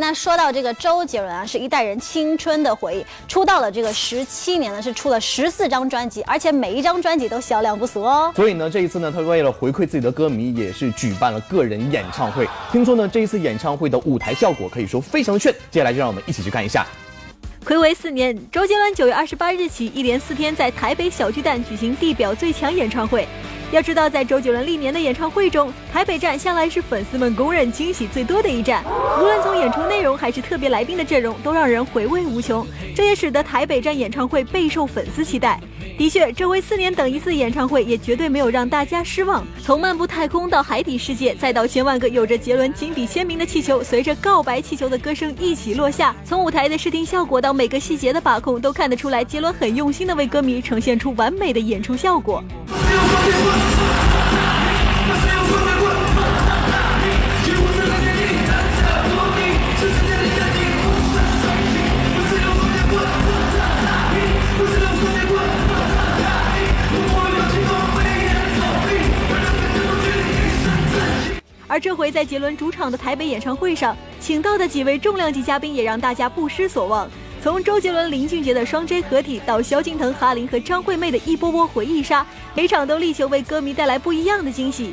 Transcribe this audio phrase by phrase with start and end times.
[0.00, 3.04] 那说到这个周杰伦啊，是一代人青春的回忆。
[3.26, 8.32] 出道了这个十七年呢，是出了十四张专辑，而且每一张专辑都销量不俗哦。
[8.34, 12.48] 所以呢，这一次呢，他为了回馈自己的歌迷，也是举办了个人演唱会。
[12.72, 15.52] 听说呢，这一次演唱会的舞台效果可以说非常炫。
[15.70, 16.86] 接下来就让我们一起去看一下。
[17.66, 23.28] 暌违四年，周杰伦九月二十八日起一连四天在台北小巨蛋举行地表最强演唱会。
[23.70, 28.82] 要知道，在周杰伦历年的演唱会中，台北站向来是粉丝们公认惊喜最多的一站。
[29.18, 32.66] 无论从演出内容还是特别来宾的阵容，都让人回味无穷。
[32.96, 35.60] 这也使得台北站演唱会备受粉丝期待。
[35.98, 39.44] 的确，这回四年等一次演唱会，也绝对没有让大家失望。
[39.62, 46.16] 从漫步太空到海底世界，再到千万个有着杰伦亲笔签名的气球，随着告白气球的歌声一起落下。
[46.24, 52.42] 从舞台的视听效果到每个细节的把控，都看得出来，杰伦很用心的为歌迷呈现出完美的演出效果。
[71.70, 77.08] 而这回在杰伦主场的台北演唱会上，请到的几位重量级嘉宾也让大家不失所望。
[77.48, 84.92] 从周杰伦、林俊杰的双 J 合体，到萧敬腾、哈林和张惠妹的一波波回忆杀，每场都力求为歌迷带来不一样的惊喜。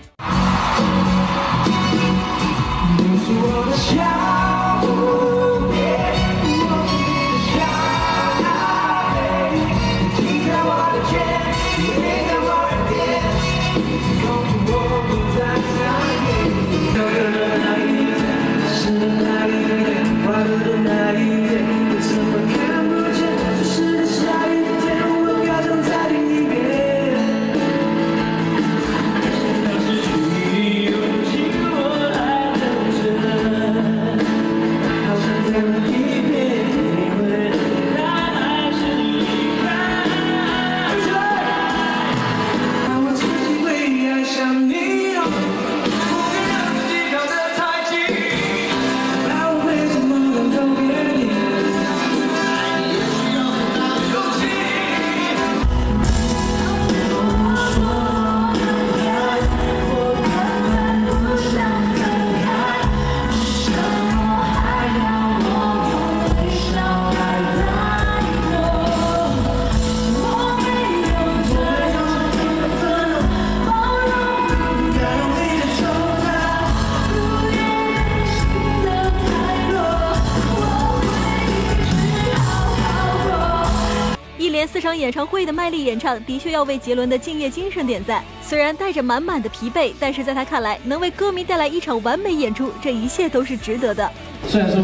[84.65, 88.23] 四场演唱会的卖力演唱，的确要为杰伦的敬业精神点赞。
[88.41, 94.09] 虽然带着满满的疲惫，但是在他看来，能为歌迷带来一场完美演出，这一切都是值得的。
[94.47, 94.81] 虽然说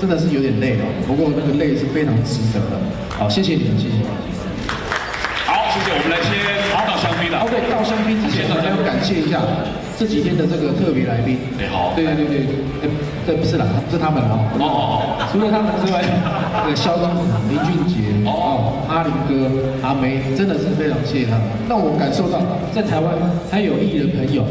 [0.00, 2.80] 真的是有点累了，不过那个累是非常值得的。
[3.10, 3.94] 好，谢谢你们，谢谢。
[5.44, 5.92] 好，谢谢。
[5.92, 6.32] 我们来先
[6.86, 7.40] 倒香槟了。
[7.40, 9.40] 哦，对，倒香槟之前呢，要感谢一下
[9.98, 11.38] 这几天的这个特别来宾。
[11.56, 11.92] 对，好。
[11.96, 12.90] 对对对对，
[13.28, 14.40] 这不是啦，不是他们哦。
[14.56, 15.28] 哦哦哦。
[15.30, 16.00] 除了他们之外，
[16.64, 17.12] 那个肖钢、
[17.52, 18.24] 林俊杰。
[18.24, 19.52] 哦，阿林哥、
[19.86, 22.40] 阿梅，真的是非常谢谢他们，让我感受到
[22.72, 23.12] 在台湾
[23.50, 24.42] 还有艺人朋友，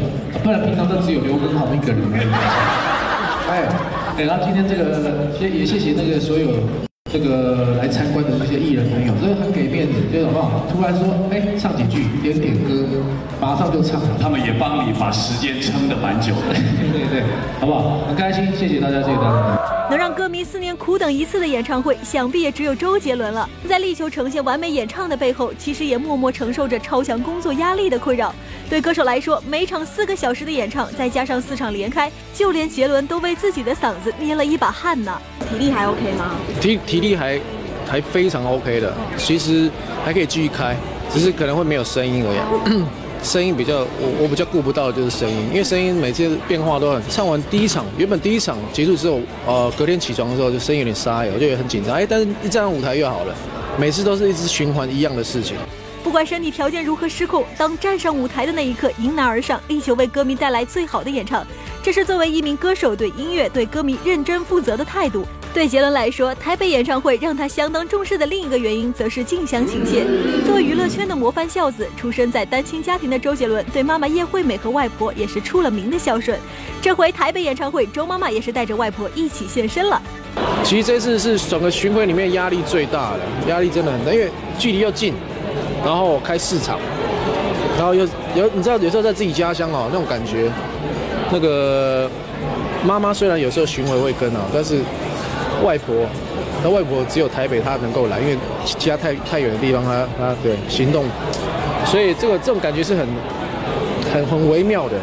[0.44, 1.98] 不然平常都只有刘畊宏一个人。
[3.50, 3.66] 哎，
[4.16, 6.46] 哎，然后今天这个，谢也谢谢那个所有
[7.10, 10.66] 这个来参观的这些艺人朋友，真的很给面子，就好不好？
[10.70, 12.84] 突然说，哎，唱几句，点点歌，
[13.40, 14.08] 马上就唱了。
[14.20, 16.52] 他们也帮你把时间撑得蛮久的，
[16.92, 17.22] 对对对，
[17.60, 18.00] 好不好？
[18.06, 19.58] 很开心，谢谢大家，谢谢大家。
[19.88, 23.48] 能让歌迷四年苦等一次的演唱会，想必也只有周杰伦了。
[23.66, 28.34] 在力求呈现完美演唱的背后，其实也默默承受着超强工作压力的困扰。
[28.68, 35.18] 对歌手来说，每场四个小时的演唱，再加上四场连开，就连杰伦都为自己的嗓子捏了一把汗呢。
[35.50, 36.36] 体力还 OK 吗？
[36.60, 37.40] 体体力还
[37.86, 39.70] 还非常 OK 的，其实
[40.04, 40.76] 还可以继续开，
[41.12, 42.82] 只是可能会没有声音而已。
[43.20, 47.02] 声音比较，我我比较顾不到的就是声音，因为声音每次变化都很。
[47.08, 51.96] 唱完第一场，原本第一场结束之后，呃，隔天起床的时候就声音有点沙哑，我就也很紧张。
[51.96, 53.34] 哎，但是一站上舞台又好了，
[53.76, 55.56] 每次都是一直循环一样的事情。
[56.04, 61.44] 不管身体条件如何失控，当站上舞台的那一刻，迎难而上，力求为歌迷带来最好的演唱，
[61.82, 65.26] 这是作为一名歌手对音乐、对歌迷认真负责的态度。
[65.54, 70.04] 对杰伦来说，台北演唱会让他相当重视的另一个原因，则是近乡情怯。
[70.46, 76.38] 作为娱乐圈的模范孝子，出生在单亲家庭的周杰伦，对妈妈叶惠美和外婆也是出了名的孝顺。
[76.80, 80.00] 这回台北演唱会，周妈妈也是带着外婆一起现身了。
[80.62, 85.14] 其实这次是整个巡回里面压力最大的，压力真的很大，因为距离又近，
[85.84, 86.78] 然后开四场，
[87.76, 88.06] 然后又
[88.36, 90.48] 有你知道有时候在自己家乡哦那种感觉，
[91.32, 92.08] 那个
[92.84, 94.80] 妈妈虽然有时候巡回会跟啊，但是
[95.64, 95.94] 外婆，
[96.62, 101.04] 那外婆只有台北她能够来，因为其他太太远的地方她她对行动，
[101.86, 103.06] 所以这个这种感觉是很
[104.12, 104.96] 很很微妙的，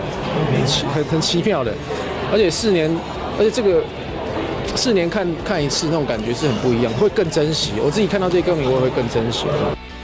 [0.53, 1.73] 很很很奇妙的，
[2.31, 2.89] 而且四年，
[3.37, 3.81] 而且这个
[4.75, 7.73] 四年看看一次那种感觉是很不一样，会更珍惜。
[7.83, 9.45] 我自己看到这些歌迷，我也会更珍惜。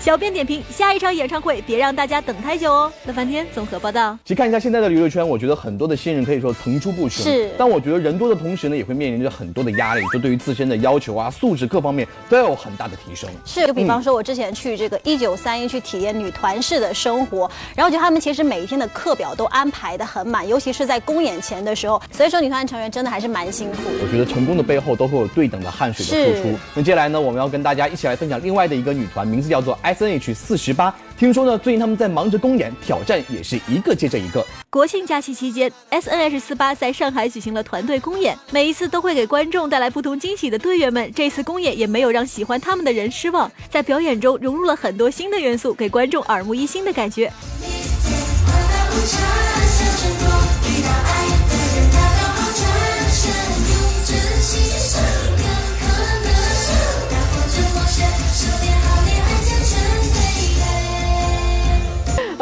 [0.01, 2.91] 小编点评：下一场演唱会别让大家等太久哦。
[3.05, 4.17] 乐翻天综合报道。
[4.25, 7.23] 其实看一下现在的娱乐圈，我觉得很多的新人可以说层出不穷。
[7.23, 13.29] 是，但我觉得人多的同时呢，也会面临着很多的压力，就对于自身的要求啊、素质各方面都要有很大的提升。
[13.45, 22.01] 是，就比方说，我之前去这个一九三一去体验女团式的生活，然后觉得他们其实每一天的课表都安排的很满，尤其是在公演前的时候。
[22.11, 23.77] 所以说，女团成员真的还是蛮辛苦。
[24.01, 26.57] 我觉得成功的背后都会有对等的汗水的付出。
[26.73, 30.71] 那接下来呢，我们要跟大家一起来分享另外的一个女团，名字叫做 S N H 四十。
[30.73, 34.45] 八，听说呢，最近他们在忙着公演，挑战也是一个接着一个。
[34.69, 47.29] 国庆假期期间，S N H 四八在上海举行了团队公演，每一次都会给观众带来不同惊喜的队员们，这次公演也没有让喜欢他们的人失望，在表演中融入了很多新的元素，给观众耳目一新的感觉。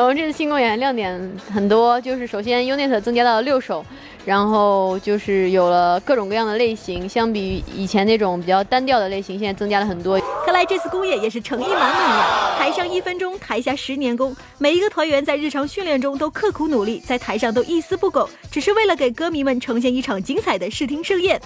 [0.02, 3.86] 我们这次新公演亮点很多，就是首先 unit 增加到了六首，
[4.24, 10.18] 然后就是有了各种各样的类型，相比以前那种比较单调的类型，现在增加了很多。
[10.46, 12.56] 看来这次公演也是诚意满满呀！
[12.58, 21.42] 台上一分钟，台下十年功，每一个团员在日常训练中都刻苦努力，在台上都一丝不苟，只是为了给歌迷们呈现一场精彩的视听盛宴。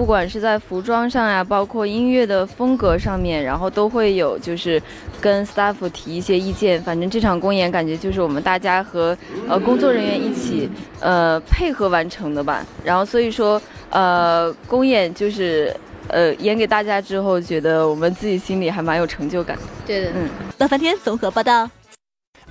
[0.00, 4.82] 不管是在服装上呀，包括音乐的风格上面，然后都会有就是
[5.20, 6.82] 跟 staff 提一些意见。
[6.82, 9.14] 反正这场公演感觉就是我们大家和
[9.46, 10.70] 呃工作人员一起
[11.00, 12.64] 呃配合完成的吧。
[12.82, 13.60] 然后所以说
[13.90, 15.70] 呃公演就是
[16.08, 19.58] 呃演给大家之后，觉得我们自己心里还蛮有成就感。
[19.86, 20.30] 对的，嗯。
[20.56, 21.68] 乐翻天综合报道。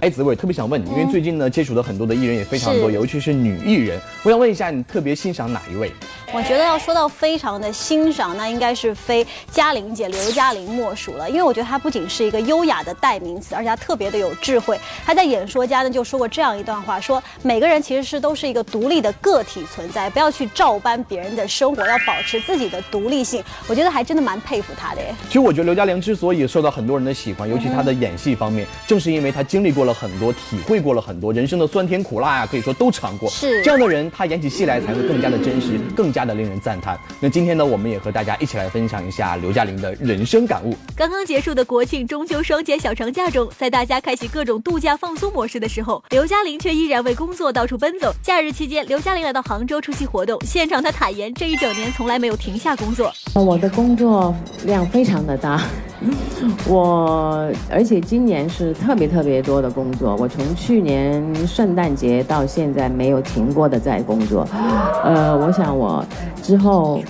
[0.02, 5.92] 哎，紫薇特别想问你，因为最近呢接触的很多的艺人也非常多，尤其是女艺人，我想问一下，你特别欣赏哪一位？
[6.32, 11.30] 我觉得要说到非常的欣赏，那应该是非嘉玲姐刘嘉玲莫属了。
[11.30, 14.80] 因为我觉得她不仅是一个优雅的代名词，而且她特别的有智慧。
[15.06, 23.44] 她在演说家呢就说过这样一段话，说每个人其实是都是一个独立的个体存在，不要去照搬别人的生活，要保持自己的独立性。
[23.68, 25.02] 我觉得还真的蛮佩服她的。
[25.28, 33.30] 其实我觉得刘嘉玲之所以受到很多人的喜欢，尤其她的演戏方面，正是因为她经历过了很多，体会过了很多人生的酸甜苦辣呀，可以说都尝过。
[33.30, 37.00] 是这样的人，他演起戏来才会更加的真实，更加的令人赞叹。
[37.20, 40.76] 那今天呢，我们也和大家一起来分享一下刘嘉玲的人生感悟。
[40.96, 48.14] 刚刚结束的国庆、中秋双节小长假中，在大家开启各种度假放松模式的时候，刘嘉玲却依然为工作到处奔走。
[48.22, 53.12] 假日期间，刘嘉玲来到杭州出席活动，现场她坦言，这一整年从来没有停下工作。
[53.34, 55.62] 我的工作量非常的大，
[56.68, 60.16] 我而且今年是特别特别多的工作。
[60.16, 64.48] 我从去年圣诞节到现在没有停过的在工作。
[65.04, 66.06] 呃，我想我
[66.42, 67.02] 之后。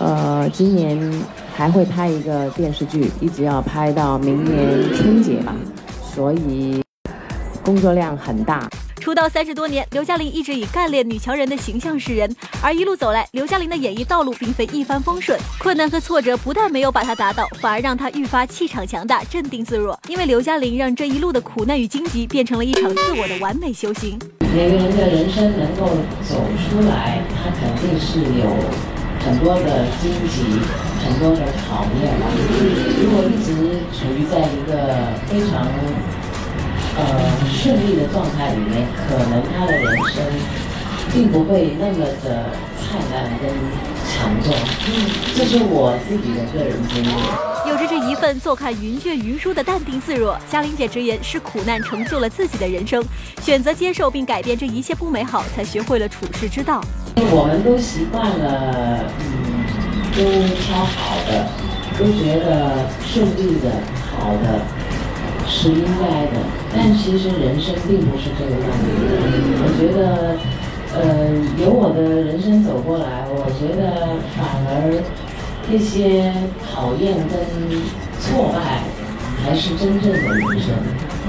[0.00, 0.98] 呃，今年
[1.54, 5.54] 还会拍一个电视剧，一直要拍到明年春节吧，
[6.02, 6.82] 所以
[7.64, 8.68] 工作量很大。
[9.04, 20.00] 出道三十多年，刘嘉玲一直以干练女强人的形象示人，而一路走来，刘嘉玲的演艺道路并非一帆风顺，困难和挫折不但没有把她打倒，反而让她愈发气场强大，镇定自若。
[20.08, 24.18] 因为刘嘉玲让这一路的苦难与荆棘变成了一场自我的完美修行。
[24.40, 25.84] 每个人的人生能够
[26.26, 28.56] 走出来，他肯定是有。
[29.20, 30.44] 很多的荆棘，
[31.00, 32.12] 很多的考验。
[33.00, 33.54] 如果一直
[33.90, 35.64] 处于在一个非常
[37.64, 40.22] 顺利的状态里面，可能他的人生
[41.14, 43.48] 并不会那么的灿烂跟
[44.06, 44.54] 强壮。
[44.86, 47.08] 嗯这是我自己的个人经历。
[47.66, 53.02] 有着这一份坐看云卷云舒的淡定自若，嘉玲姐直言是苦难成就了自己的人生，
[53.40, 56.84] 选择接受并改变这一切不美好，才学会了处世之道。
[57.16, 59.64] 我们都习惯了，嗯，
[60.14, 60.22] 都
[60.54, 61.48] 挑好的，
[61.98, 63.72] 都觉得顺利的、
[64.20, 64.60] 好的
[65.46, 66.40] 是应该的，
[66.74, 68.84] 但其实人生并不是这个样子。
[69.60, 70.36] 我觉得，
[70.94, 71.28] 呃，
[71.64, 75.02] 由我的人生走过来，我觉得反而。
[75.66, 77.40] 那些考验跟
[78.20, 78.84] 挫败，
[79.40, 80.76] 才是真正的人生；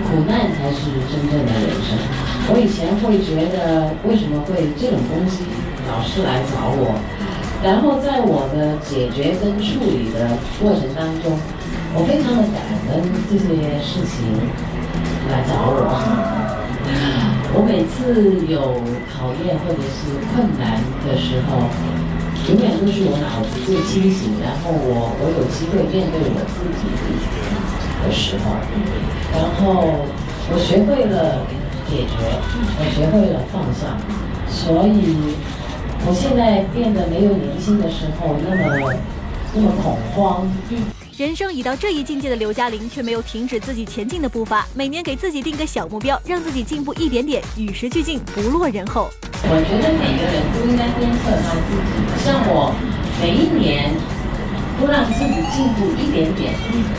[0.04, 1.96] 苦难才是真正的人生。
[2.52, 5.48] 我以前会觉得，为什么会这种东西
[5.88, 7.00] 老是来找我，
[7.64, 11.40] 然后在我的解决跟处理的过程当中，
[11.98, 12.60] 我非常的感
[12.92, 14.28] 恩这些事情
[15.32, 15.88] 来找我。
[17.56, 20.76] 我每次有考验或者是困难
[21.08, 21.72] 的时候，
[22.52, 26.84] 永远都是我脑子最清醒，然后我我有机会面对我自己
[28.04, 28.60] 的时候，
[29.32, 30.04] 然后
[30.52, 31.48] 我学会了
[31.88, 32.20] 解决，
[32.76, 33.96] 我学会了放下，
[34.52, 35.16] 所以
[36.06, 38.94] 我现在变得没有年轻的时候那么
[39.56, 40.46] 那么恐慌。
[41.18, 44.68] 人生已到这一境界的刘嘉玲，却没有停止自己前进的步伐。
[44.76, 49.10] 每年给自己定个小目标，让自己进步一点点，与时俱进，不落人后。
[49.48, 52.76] 我觉得每个人都应该鞭策他自己，像我
[53.24, 53.96] 每一年
[54.76, 56.52] 都让自己进步一点点。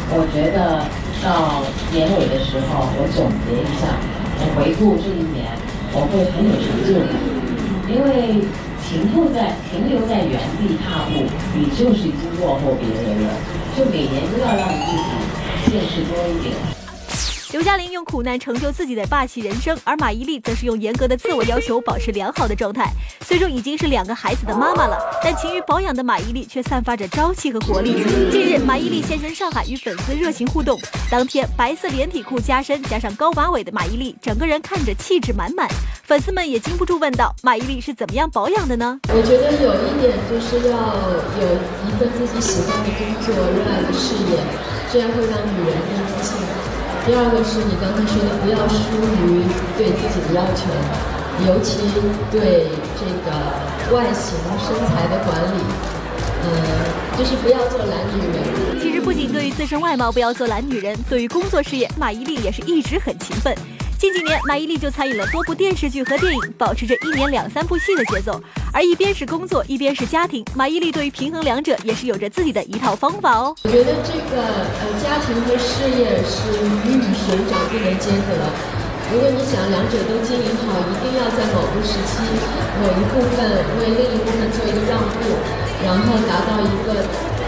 [0.08, 0.88] 我觉得
[1.20, 1.60] 到
[1.92, 4.00] 年尾的时候，我总结一下，
[4.40, 5.52] 我回顾这一年，
[5.92, 7.20] 我会很有成就感，
[7.92, 8.40] 因为
[8.88, 11.24] 停步在停留在原地踏步，
[11.54, 13.34] 你就是已经落后别人了。
[13.76, 16.75] 就每年都要让自己见识多一点。
[17.52, 22.90] 刘嘉玲用苦难成就自己的霸气人生，而马伊琍则是用严格的自我要求保持良好的状态。
[23.20, 28.02] 虽说已经是两个孩子的妈妈了，但勤于保养的马伊琍却散发着朝气和活力。
[28.32, 30.76] 近日，马伊琍现身上海与粉丝热情互动。
[31.08, 35.68] 当天，白色连体裤加身，加上高马尾的马伊琍，整个人看着气质满满。
[36.02, 38.98] 粉丝们也禁不住问道：马伊琍是怎么样保养的呢？
[39.08, 40.76] 我觉得有一点就是要
[41.40, 41.54] 有
[41.86, 44.42] 一份自己喜欢的工作、热爱的事业，
[44.92, 46.45] 这样会让女人更自信。
[47.06, 48.90] 第二个是你刚才说的，不要疏
[49.22, 49.46] 于
[49.78, 50.66] 对自己的要求，
[51.46, 51.78] 尤其
[52.32, 52.66] 对
[52.98, 55.62] 这个外形身材的管理，
[56.42, 58.82] 呃，就是不要做懒女人。
[58.82, 63.56] 其实不仅对于自身外貌不要做懒女人，对于工作事业，马伊琍也是一直很勤奋。
[63.98, 68.38] 近几年，马伊琍就参与了多部电视剧和电影，保持着一年两三部戏的节奏。
[68.70, 73.56] 而一边是工作，一边是家庭，马伊琍对于平衡两者也是有着自己的一套方法哦。
[73.64, 78.52] 我觉得这个呃，家庭和事业是鱼与熊掌不能兼得。
[79.08, 82.20] 如果你想两者都经营好，一定要在某个时期，
[82.84, 83.48] 某一部分
[83.80, 85.24] 为另一部分做一个让步，
[85.80, 87.00] 然后达到一个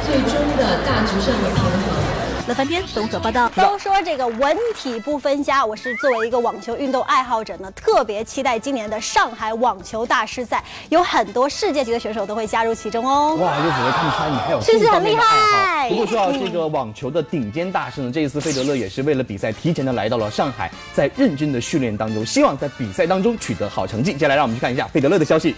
[0.06, 2.27] 最终的大局上的平衡。
[2.48, 13.36] 乐翻天综合报道，都说这个文体不分家，我是作为一个网球运动爱好者呢，特别期待今年的上海网球大师赛，有很多世界级的选手都会加入其中哦。
[13.36, 15.90] 哇，就只会看出来你还有是不是很厉害？
[15.90, 24.14] 不过说到这个网球的顶尖大师呢，这一次费德勒也是为了比赛提前的来到了上海，在认真的训练当中，希望在比赛当中取得好成绩。
[24.14, 25.54] 接下来让我们去看一下费德勒的消息。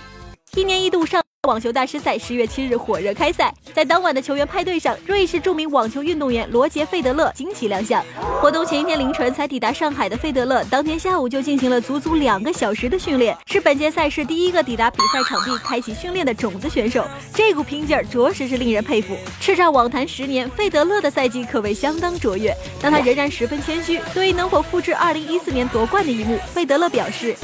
[0.56, 1.22] 一年一度上。
[1.50, 8.00] 网球大师赛十月七日火热开赛，在当晚的球员派对上，瑞士著名网球运动员罗杰·费德勒惊喜亮相。
[8.40, 17.04] 活动前一天凌晨才抵达上海的费德勒，当天下午就进行了足足两个小时的训练，是本届赛事第一个抵达比赛场地开启训练的种子选手。
[17.34, 19.16] 这股拼劲儿着实是令人佩服。
[19.40, 24.00] 叱咤网坛十年，费德勒的赛季可谓相当卓越，但他仍然十分谦虚。
[24.14, 27.34] 对于能否复制二零一四年夺冠的一幕，费德勒表示。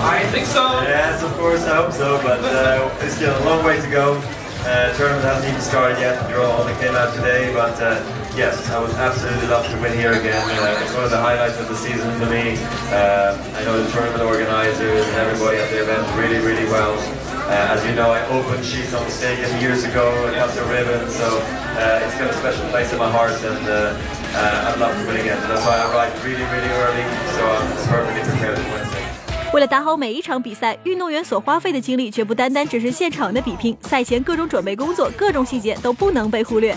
[0.00, 0.62] I think so.
[0.86, 4.22] Yes, of course, I hope so, but uh, it's still a long way to go.
[4.62, 6.18] Uh, tournament hasn't even started yet.
[6.22, 7.98] The draw only came out today, but uh,
[8.34, 10.38] yes, I would absolutely love to win here again.
[10.38, 12.58] Uh, it's one of the highlights of the season for me.
[12.94, 16.94] Uh, I know the tournament organisers and everybody at the event really, really well.
[17.48, 20.62] Uh, as you know, I opened She's on the Mistaken years ago and got the
[20.68, 21.26] ribbon, so
[21.78, 23.66] uh, it's got a special place in my heart and
[24.36, 25.40] I'd love to win again.
[25.48, 28.97] That's why I arrived really, really early, so I'm perfectly prepared to win.
[29.53, 36.75] 为了打好每一场比赛，运动员所花费的精力绝不单单只是现场的比拼，赛前各种准备工作、各种细节都不能被忽略。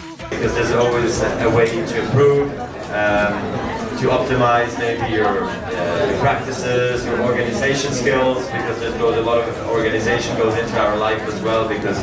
[3.99, 9.49] to optimize maybe your, uh, practices, your organization skills, because there's goes a lot of
[9.71, 11.67] organization goes into our life as well.
[11.67, 11.97] Because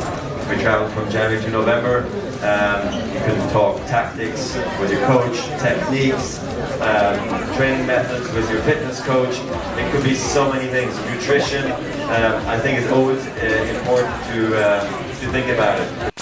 [0.50, 2.04] we travel from January to November,
[2.41, 6.39] um, you can talk tactics with your coach, techniques,
[6.79, 9.35] um, training methods with your fitness coach.
[9.77, 10.95] It could be so many things.
[11.05, 11.71] Nutrition.
[11.71, 14.87] Um, I think it's always uh, important to uh,
[15.19, 16.18] to think about it.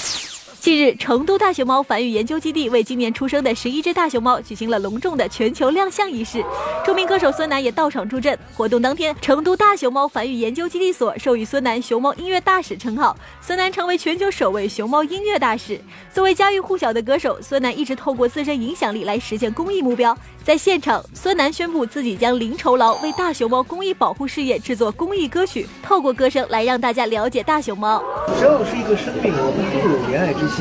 [0.67, 6.43] 近日，成都大熊猫繁育研究基地为今年出生的十一只大熊猫举行了隆重的全球亮相仪式，
[6.85, 8.37] 著名歌手孙楠也到场助阵。
[8.53, 15.79] 活动当天，成都大熊猫繁育研究基地所授予孙楠“熊猫音乐大使”称号，孙楠成为全球首位熊猫音乐大使。
[16.13, 20.13] 作为家喻户晓的歌手，孙楠一直透过自身影响力来实现公益目标。
[20.43, 28.03] 在现场，孙楠宣布自己将零酬劳为大熊猫公益保护事业制作公益歌曲，透过歌声来让大家了解大熊猫。
[28.37, 30.56] 只要是一个生命，我们都有怜爱之心。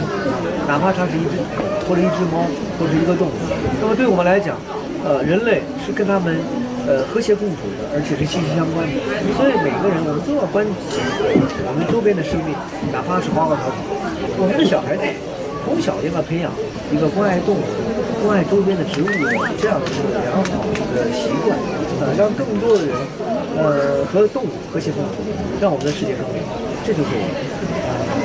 [0.66, 2.44] 哪怕它是一只狗或者一只猫
[2.78, 3.32] 或者一个动物，
[3.80, 4.56] 那么对我们来讲，
[5.04, 6.36] 呃，人类是跟他们
[6.86, 8.94] 呃和谐共处的，而且是息息相关的。
[9.38, 10.74] 所以每个人我们都要关心
[11.66, 12.54] 我们周边的生命，
[12.92, 13.78] 哪怕是花花草草。
[14.38, 15.02] 我们的小孩子
[15.64, 16.50] 从小就要培养
[16.92, 17.62] 一个关爱动物、
[18.22, 19.06] 关爱周边的植物
[19.58, 21.54] 这样的一个良好的习惯，
[22.02, 22.94] 呃，让更多的人
[23.56, 25.22] 呃和动物和谐共处，
[25.60, 26.58] 让我们的世界更美好。
[26.86, 27.34] 这就是我们，
[27.82, 28.15] 呃，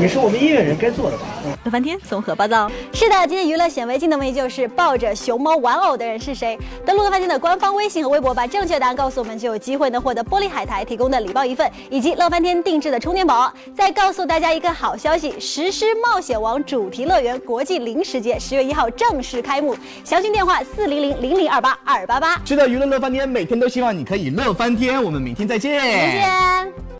[0.00, 1.24] 也是我们音乐人该做的吧。
[1.64, 2.70] 乐翻天综合报道。
[2.92, 6.58] 是的，今天娱乐显微镜的问题就是抱着熊猫玩偶的人是谁？
[6.84, 13.52] 登录乐翻天的官方微信和微博，把正确答案告诉我们，就有机会呢获得玻璃海苔提供的礼包一份，以及乐翻天定制的充电宝。
[13.74, 22.40] 再告诉大家一个好消息：实施冒险王主题乐园国际零食节十月一号正式开幕，详询电话四零零零零二八二八八。
[22.44, 25.02] 是的，娱乐乐翻天，每天都希望你可以乐翻天。
[25.02, 25.80] 我们明天再见。
[25.80, 26.95] 再见。